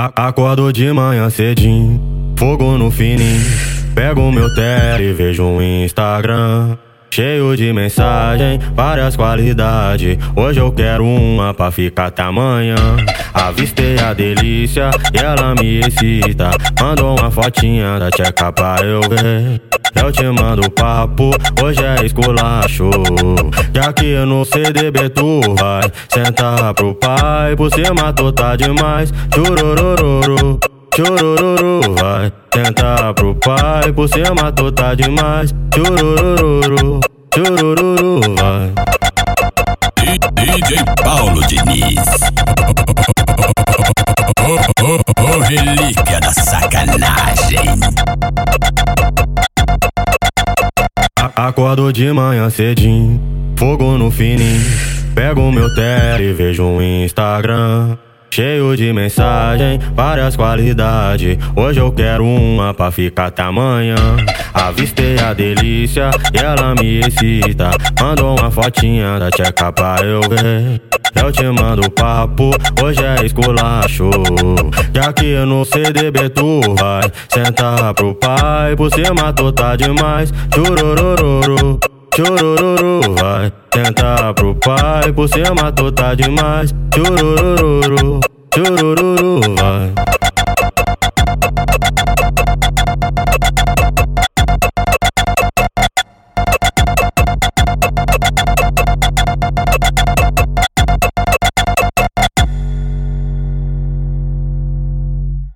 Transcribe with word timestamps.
A 0.00 0.28
acordo 0.28 0.72
de 0.72 0.92
manhã 0.92 1.28
cedinho, 1.28 2.00
fogo 2.36 2.78
no 2.78 2.88
fininho. 2.88 3.44
Pego 3.96 4.30
meu 4.30 4.48
tele 4.54 5.10
e 5.10 5.12
vejo 5.12 5.42
um 5.42 5.60
Instagram. 5.60 6.78
Cheio 7.10 7.56
de 7.56 7.72
mensagem, 7.72 8.60
várias 8.76 9.16
qualidades. 9.16 10.16
Hoje 10.36 10.60
eu 10.60 10.70
quero 10.70 11.04
uma 11.04 11.52
pra 11.52 11.72
ficar 11.72 12.12
tamanha. 12.12 12.76
Avistei 13.34 13.98
a 13.98 14.12
delícia 14.12 14.88
e 15.12 15.18
ela 15.18 15.52
me 15.60 15.80
excita. 15.80 16.50
Mandou 16.80 17.18
uma 17.18 17.28
fotinha 17.28 17.98
da 17.98 18.08
tcheca 18.08 18.52
pra 18.52 18.76
eu 18.84 19.00
ver. 19.00 19.67
Eu 19.94 20.12
te 20.12 20.24
mando 20.24 20.70
papo, 20.70 21.30
hoje 21.62 21.80
é 21.84 22.04
esculacho. 22.04 22.90
Já 23.74 23.92
que 23.92 24.14
no 24.24 24.44
CDB 24.44 25.08
tu 25.10 25.40
vai 25.58 25.82
sentar 26.08 26.74
pro 26.74 26.94
pai. 26.94 27.56
Por 27.56 27.70
cima 27.72 28.12
tu 28.12 28.32
tá 28.32 28.56
demais. 28.56 29.12
Chururururu, 29.34 30.58
churururu, 30.94 31.94
vai 31.98 32.32
sentar 32.52 33.14
pro 33.14 33.34
pai. 33.34 33.92
Por 33.92 34.08
cima 34.08 34.52
tu 34.52 34.70
tá 34.72 34.94
demais. 34.94 35.54
Chururururu, 35.74 37.00
churururu, 37.34 38.20
vai. 38.36 38.72
DJ 40.34 40.84
Paulo 41.02 41.40
Diniz. 41.46 42.37
Acordo 51.38 51.92
de 51.92 52.12
manhã 52.12 52.50
cedinho, 52.50 53.20
fogo 53.56 53.96
no 53.96 54.10
fininho. 54.10 54.60
Pego 55.14 55.52
meu 55.52 55.72
tele 55.72 56.30
e 56.30 56.32
vejo 56.32 56.64
um 56.64 56.82
Instagram. 56.82 57.96
Cheio 58.28 58.76
de 58.76 58.92
mensagem, 58.92 59.78
várias 59.94 60.34
qualidades. 60.34 61.38
Hoje 61.54 61.78
eu 61.78 61.92
quero 61.92 62.24
uma 62.24 62.74
pra 62.74 62.90
ficar 62.90 63.30
tamanha. 63.30 63.94
Avistei 64.52 65.16
a 65.20 65.32
delícia 65.32 66.10
e 66.34 66.38
ela 66.38 66.74
me 66.74 66.98
excita. 66.98 67.70
Mandou 68.00 68.36
uma 68.36 68.50
fotinha 68.50 69.20
da 69.20 69.30
tcheca 69.30 69.72
pra 69.72 69.98
eu 70.02 70.20
ver. 70.22 70.87
Eu 71.14 71.32
te 71.32 71.44
mando 71.44 71.90
papo, 71.90 72.50
hoje 72.82 73.00
é 73.04 73.24
esculacho. 73.24 74.10
Já 74.94 75.12
que 75.12 75.34
no 75.44 75.64
CDB 75.64 76.28
tu 76.30 76.60
vai 76.78 77.02
sentar 77.28 77.94
pro 77.94 78.14
pai. 78.14 78.76
Por 78.76 78.90
cima 78.92 79.32
tu 79.32 79.52
tá 79.52 79.76
demais. 79.76 80.32
Chururururu, 80.54 81.78
churururu, 82.14 83.14
vai 83.18 83.52
sentar 83.72 84.34
pro 84.34 84.54
pai. 84.54 85.12
Por 85.12 85.28
cima 85.28 85.72
tu 85.72 85.90
tá 85.92 86.14
demais. 86.14 86.74
Churururu. 86.94 88.20